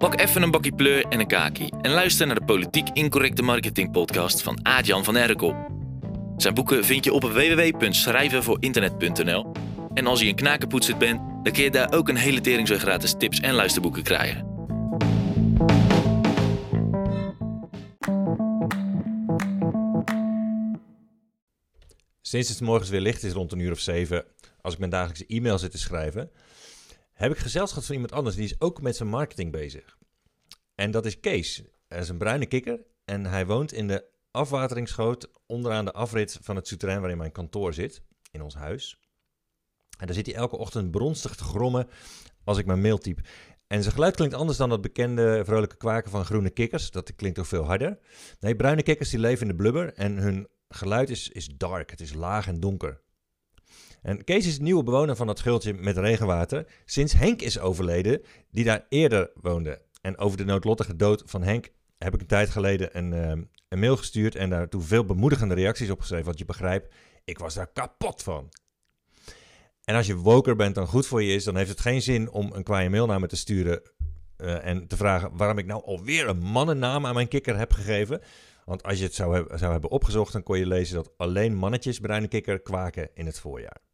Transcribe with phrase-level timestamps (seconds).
[0.00, 3.90] Pak even een bakje pleur en een kaki en luister naar de Politiek Incorrecte Marketing
[3.90, 5.54] podcast van Aad-Jan van Erkel.
[6.36, 9.52] Zijn boeken vind je op www.schrijvenvoorinternet.nl
[9.94, 12.78] en als je een knakenpoetser bent, dan kun je daar ook een hele tering zo
[12.78, 14.48] gratis tips en luisterboeken krijgen.
[22.20, 24.24] Sinds het morgens weer licht is rond een uur of zeven,
[24.60, 26.30] als ik mijn dagelijkse e-mail zit te schrijven,
[27.20, 29.98] heb ik gezelschap van iemand anders die is ook met zijn marketing bezig.
[30.74, 31.62] En dat is Kees.
[31.88, 36.56] Hij is een bruine kikker en hij woont in de afwateringsgoot onderaan de afrit van
[36.56, 38.98] het souterrain waarin mijn kantoor zit, in ons huis.
[39.98, 41.88] En daar zit hij elke ochtend bronstig te grommen
[42.44, 43.20] als ik mijn mail typ.
[43.66, 46.90] En zijn geluid klinkt anders dan dat bekende vrolijke kwaken van groene kikkers.
[46.90, 47.98] Dat klinkt ook veel harder.
[48.38, 51.90] Nee, bruine kikkers die leven in de blubber en hun geluid is, is dark.
[51.90, 53.00] Het is laag en donker.
[54.02, 56.66] En Kees is de nieuwe bewoner van dat schultje met regenwater.
[56.84, 59.82] Sinds Henk is overleden, die daar eerder woonde.
[60.00, 63.12] En over de noodlottige dood van Henk heb ik een tijd geleden een,
[63.68, 66.26] een mail gestuurd en daartoe veel bemoedigende reacties opgeschreven.
[66.26, 68.48] Want je begrijpt, ik was daar kapot van.
[69.84, 72.30] En als je woker bent dan goed voor je is, dan heeft het geen zin
[72.30, 73.82] om een kwaaie mail naar me te sturen
[74.36, 78.20] uh, en te vragen waarom ik nou alweer een mannennaam aan mijn kikker heb gegeven.
[78.64, 81.98] Want als je het zou, zou hebben opgezocht, dan kon je lezen dat alleen mannetjes
[81.98, 83.89] bruine kikker kwaken in het voorjaar.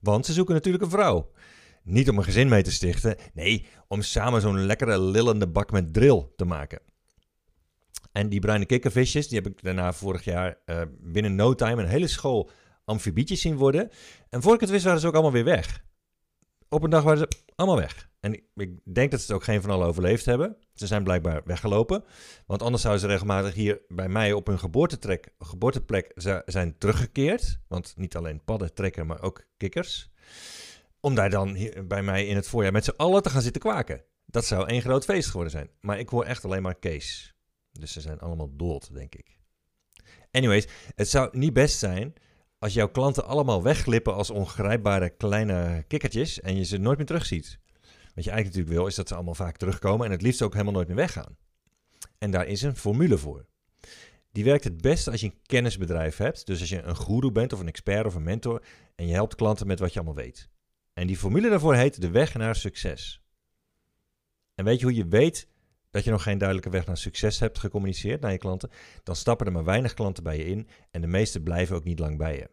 [0.00, 1.30] Want ze zoeken natuurlijk een vrouw.
[1.82, 5.92] Niet om een gezin mee te stichten, nee, om samen zo'n lekkere lillende bak met
[5.92, 6.80] drill te maken.
[8.12, 11.88] En die bruine kikkervisjes, die heb ik daarna vorig jaar uh, binnen no time een
[11.88, 12.50] hele school
[12.84, 13.90] amfibietjes zien worden.
[14.28, 15.84] En voor ik het wist waren ze ook allemaal weer weg.
[16.68, 18.09] Op een dag waren ze allemaal weg.
[18.20, 20.56] En ik denk dat ze het ook geen van allen overleefd hebben.
[20.74, 22.04] Ze zijn blijkbaar weggelopen.
[22.46, 26.12] Want anders zouden ze regelmatig hier bij mij op hun geboortetrek, geboorteplek
[26.46, 27.60] zijn teruggekeerd.
[27.68, 30.10] Want niet alleen padden trekken, maar ook kikkers.
[31.00, 33.62] Om daar dan hier bij mij in het voorjaar met z'n allen te gaan zitten
[33.62, 34.04] kwaken.
[34.26, 35.70] Dat zou één groot feest geworden zijn.
[35.80, 37.34] Maar ik hoor echt alleen maar Kees.
[37.72, 39.38] Dus ze zijn allemaal dood, denk ik.
[40.30, 42.14] Anyways, het zou niet best zijn
[42.58, 47.58] als jouw klanten allemaal wegglippen als ongrijpbare kleine kikkertjes en je ze nooit meer terugziet.
[48.14, 50.52] Wat je eigenlijk natuurlijk wil, is dat ze allemaal vaak terugkomen en het liefst ook
[50.52, 51.36] helemaal nooit meer weggaan.
[52.18, 53.46] En daar is een formule voor.
[54.32, 56.46] Die werkt het beste als je een kennisbedrijf hebt.
[56.46, 58.62] Dus als je een guru bent of een expert of een mentor
[58.94, 60.48] en je helpt klanten met wat je allemaal weet.
[60.92, 63.22] En die formule daarvoor heet de weg naar succes.
[64.54, 65.48] En weet je hoe je weet
[65.90, 68.70] dat je nog geen duidelijke weg naar succes hebt gecommuniceerd naar je klanten?
[69.02, 71.98] Dan stappen er maar weinig klanten bij je in en de meeste blijven ook niet
[71.98, 72.50] lang bij je.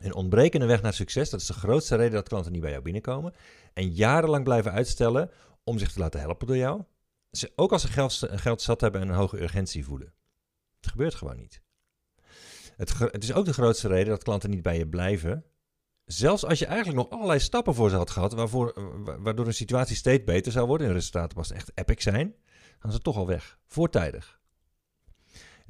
[0.00, 2.82] Een ontbrekende weg naar succes, dat is de grootste reden dat klanten niet bij jou
[2.82, 3.34] binnenkomen.
[3.72, 5.30] En jarenlang blijven uitstellen
[5.64, 6.82] om zich te laten helpen door jou.
[7.54, 10.12] Ook als ze geld, geld zat hebben en een hoge urgentie voelen.
[10.80, 11.62] Het gebeurt gewoon niet.
[12.76, 15.44] Het, het, is ook de grootste reden dat klanten niet bij je blijven.
[16.04, 18.32] Zelfs als je eigenlijk nog allerlei stappen voor ze had gehad,
[19.18, 22.34] waardoor een situatie steeds beter zou worden en resultaten pas echt epic zijn,
[22.78, 23.58] gaan ze toch al weg.
[23.66, 24.40] Voortijdig.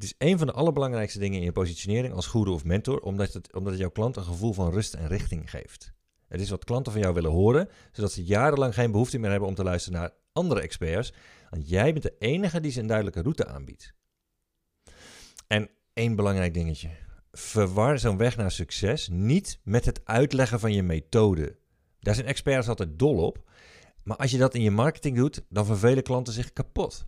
[0.02, 3.32] Het is een van de allerbelangrijkste dingen in je positionering als goede of mentor, omdat
[3.32, 5.92] het, omdat het jouw klant een gevoel van rust en richting geeft.
[6.28, 9.48] Het is wat klanten van jou willen horen, zodat ze jarenlang geen behoefte meer hebben
[9.48, 11.12] om te luisteren naar andere experts,
[11.50, 13.94] want jij bent de enige die ze een duidelijke route aanbiedt.
[15.46, 16.90] En één belangrijk dingetje.
[17.32, 21.58] Verwar zo'n weg naar succes niet met het uitleggen van je methode.
[22.00, 23.50] Daar zijn experts altijd dol op.
[24.04, 27.06] Maar als je dat in je marketing doet, dan vervelen klanten zich kapot.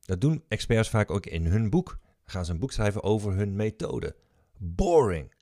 [0.00, 1.98] Dat doen experts vaak ook in hun boek.
[2.24, 4.16] gaan ze een boek schrijven over hun methode.
[4.58, 5.34] Boring.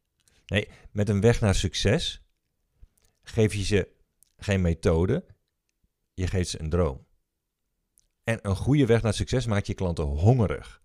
[0.46, 2.22] Nee, met een weg naar succes
[3.22, 3.88] geef je ze
[4.36, 5.24] geen methode,
[6.14, 7.06] je geeft ze een droom.
[8.24, 10.82] En een goede weg naar succes maakt je klanten hongerig.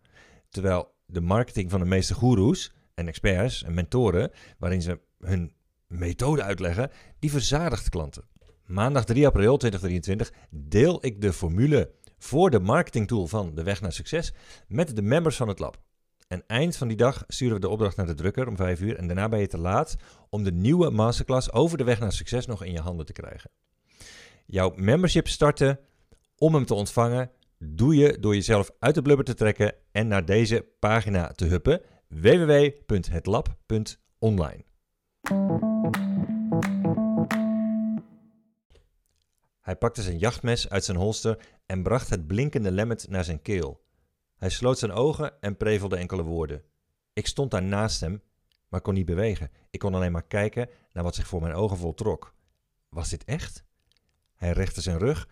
[0.49, 5.53] Terwijl de marketing van de meeste goeroes en experts en mentoren, waarin ze hun
[5.87, 8.27] methode uitleggen, die verzadigt klanten.
[8.65, 11.91] Maandag 3 april 2023 deel ik de formule
[12.23, 14.33] voor de marketingtool van De Weg naar Succes
[14.67, 15.81] met de members van het lab.
[16.27, 18.97] En eind van die dag sturen we de opdracht naar de drukker om 5 uur.
[18.97, 19.95] En daarna ben je te laat
[20.29, 23.49] om de nieuwe masterclass over de weg naar succes nog in je handen te krijgen.
[24.45, 25.79] Jouw membership starten
[26.37, 30.25] om hem te ontvangen doe je door jezelf uit de blubber te trekken en naar
[30.25, 34.63] deze pagina te huppen www.hetlab.online.
[39.63, 43.83] Hij pakte zijn jachtmes uit zijn holster en bracht het blinkende lemmet naar zijn keel.
[44.37, 46.63] Hij sloot zijn ogen en prevelde enkele woorden.
[47.13, 48.21] Ik stond daar naast hem,
[48.67, 49.51] maar kon niet bewegen.
[49.69, 52.33] Ik kon alleen maar kijken naar wat zich voor mijn ogen voltrok.
[52.89, 53.63] Was dit echt?
[54.35, 55.27] Hij richtte zijn rug,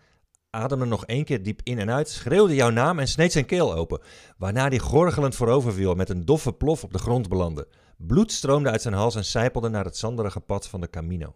[0.50, 3.74] ademde nog één keer diep in en uit, schreeuwde jouw naam en sneed zijn keel
[3.74, 4.01] open,
[4.38, 7.68] waarna hij gorgelend vooroverviel met een doffe plof op de grond belandde.
[7.98, 11.36] Bloed stroomde uit zijn hals en sijpelde naar het zanderige pad van de Camino.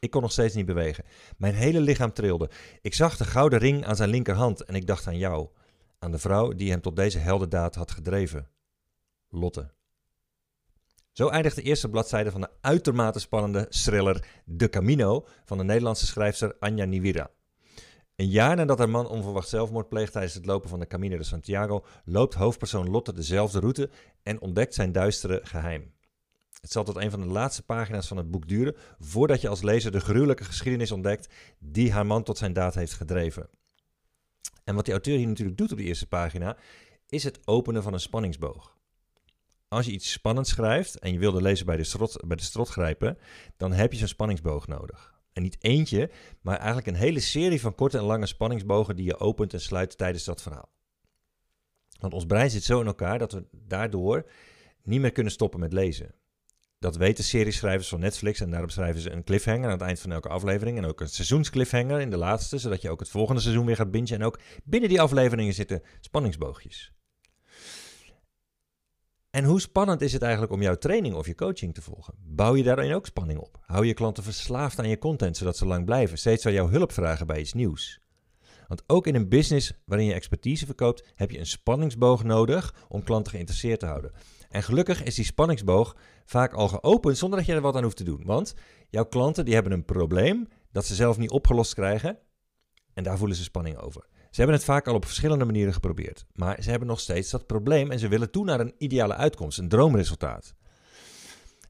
[0.00, 1.04] Ik kon nog steeds niet bewegen.
[1.36, 2.50] Mijn hele lichaam trilde.
[2.82, 5.48] Ik zag de gouden ring aan zijn linkerhand en ik dacht aan jou.
[5.98, 8.48] Aan de vrouw die hem tot deze heldendaad had gedreven.
[9.28, 9.70] Lotte.
[11.12, 16.06] Zo eindigt de eerste bladzijde van de uitermate spannende thriller De Camino van de Nederlandse
[16.06, 17.30] schrijfster Anja Niwira.
[18.16, 21.24] Een jaar nadat haar man onverwacht zelfmoord pleegt tijdens het lopen van de Camino de
[21.24, 23.90] Santiago, loopt hoofdpersoon Lotte dezelfde route
[24.22, 25.92] en ontdekt zijn duistere geheim.
[26.60, 29.62] Het zal tot een van de laatste pagina's van het boek duren voordat je als
[29.62, 33.48] lezer de gruwelijke geschiedenis ontdekt die haar man tot zijn daad heeft gedreven.
[34.64, 36.56] En wat die auteur hier natuurlijk doet op die eerste pagina,
[37.08, 38.78] is het openen van een spanningsboog.
[39.68, 42.42] Als je iets spannends schrijft en je wil de lezer bij de strot, bij de
[42.42, 43.18] strot grijpen,
[43.56, 45.14] dan heb je zo'n spanningsboog nodig.
[45.32, 46.10] En niet eentje,
[46.40, 49.98] maar eigenlijk een hele serie van korte en lange spanningsbogen die je opent en sluit
[49.98, 50.68] tijdens dat verhaal.
[51.98, 54.30] Want ons brein zit zo in elkaar dat we daardoor
[54.82, 56.14] niet meer kunnen stoppen met lezen.
[56.80, 60.12] Dat weten serieschrijvers van Netflix en daarom schrijven ze een cliffhanger aan het eind van
[60.12, 60.78] elke aflevering.
[60.78, 63.90] En ook een seizoensclifhanger in de laatste, zodat je ook het volgende seizoen weer gaat
[63.90, 64.14] bingen.
[64.14, 66.92] En ook binnen die afleveringen zitten spanningsboogjes.
[69.30, 72.14] En hoe spannend is het eigenlijk om jouw training of je coaching te volgen?
[72.18, 73.58] Bouw je daarin ook spanning op?
[73.60, 76.92] Hou je klanten verslaafd aan je content zodat ze lang blijven, steeds wel jouw hulp
[76.92, 78.00] vragen bij iets nieuws?
[78.68, 83.02] Want ook in een business waarin je expertise verkoopt, heb je een spanningsboog nodig om
[83.02, 84.12] klanten geïnteresseerd te houden.
[84.50, 87.96] En gelukkig is die spanningsboog vaak al geopend zonder dat je er wat aan hoeft
[87.96, 88.22] te doen.
[88.24, 88.54] Want
[88.88, 92.18] jouw klanten die hebben een probleem dat ze zelf niet opgelost krijgen
[92.94, 94.06] en daar voelen ze spanning over.
[94.12, 97.46] Ze hebben het vaak al op verschillende manieren geprobeerd, maar ze hebben nog steeds dat
[97.46, 100.54] probleem en ze willen toe naar een ideale uitkomst, een droomresultaat.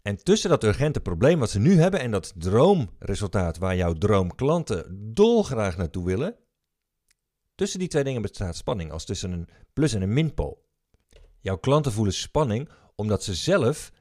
[0.02, 5.12] En tussen dat urgente probleem wat ze nu hebben en dat droomresultaat waar jouw droomklanten
[5.14, 6.36] dolgraag naartoe willen,
[7.54, 10.68] tussen die twee dingen bestaat spanning als tussen een plus en een minpool.
[11.40, 13.92] Jouw klanten voelen spanning omdat ze zelf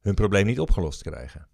[0.00, 1.48] hun probleem niet opgelost krijgen.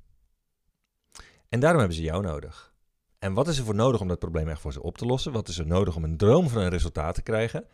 [1.48, 2.74] En daarom hebben ze jou nodig.
[3.18, 5.32] En wat is er voor nodig om dat probleem echt voor ze op te lossen?
[5.32, 7.66] Wat is er nodig om een droom van een resultaat te krijgen?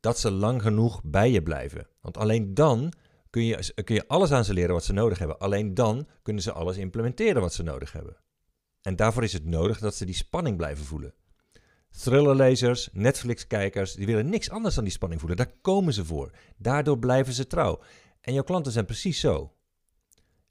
[0.00, 1.88] Dat ze lang genoeg bij je blijven.
[2.00, 2.92] Want alleen dan
[3.30, 5.38] kun je, kun je alles aan ze leren wat ze nodig hebben.
[5.38, 8.16] Alleen dan kunnen ze alles implementeren wat ze nodig hebben.
[8.82, 11.14] En daarvoor is het nodig dat ze die spanning blijven voelen.
[11.90, 15.38] Thrillerlezers, Netflix-kijkers, die willen niks anders dan die spanning voelen.
[15.38, 16.30] Daar komen ze voor.
[16.56, 17.80] Daardoor blijven ze trouw.
[18.20, 19.52] En jouw klanten zijn precies zo.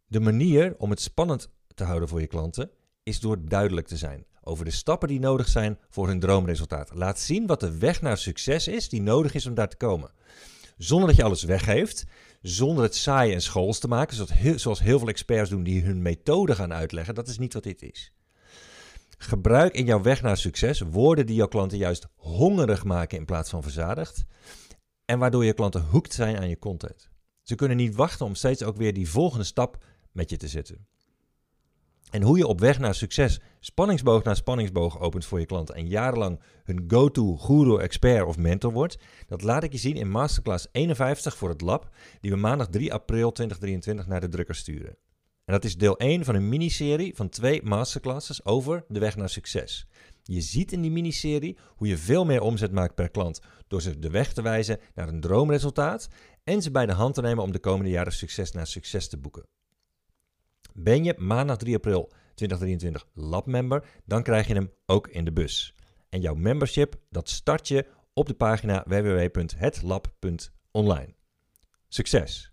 [0.07, 2.71] De manier om het spannend te houden voor je klanten
[3.03, 6.91] is door duidelijk te zijn over de stappen die nodig zijn voor hun droomresultaat.
[6.93, 10.11] Laat zien wat de weg naar succes is die nodig is om daar te komen.
[10.77, 12.05] Zonder dat je alles weggeeft,
[12.41, 15.83] zonder het saai en schools te maken, zoals heel, zoals heel veel experts doen die
[15.83, 17.15] hun methode gaan uitleggen.
[17.15, 18.11] Dat is niet wat dit is.
[19.17, 23.49] Gebruik in jouw weg naar succes woorden die jouw klanten juist hongerig maken in plaats
[23.49, 24.25] van verzadigd.
[25.05, 27.09] En waardoor je klanten hoekt zijn aan je content.
[27.41, 30.87] Ze kunnen niet wachten om steeds ook weer die volgende stap met je te zetten.
[32.09, 35.87] En hoe je op weg naar succes spanningsboog na spanningsboog opent voor je klanten en
[35.87, 38.97] jarenlang hun go-to guru, expert of mentor wordt,
[39.27, 41.89] dat laat ik je zien in Masterclass 51 voor het lab,
[42.19, 44.97] die we maandag 3 april 2023 naar de drukker sturen.
[45.47, 49.29] En dat is deel 1 van een miniserie van twee masterclasses over de weg naar
[49.29, 49.87] succes.
[50.23, 53.99] Je ziet in die miniserie hoe je veel meer omzet maakt per klant door ze
[53.99, 56.09] de weg te wijzen naar een droomresultaat
[56.43, 59.17] en ze bij de hand te nemen om de komende jaren succes naar succes te
[59.17, 59.47] boeken.
[60.73, 65.75] Ben je maandag 3 april 2023 labmember, dan krijg je hem ook in de bus.
[66.09, 71.15] En jouw membership, dat start je op de pagina www.hetlab.online.
[71.87, 72.51] Succes!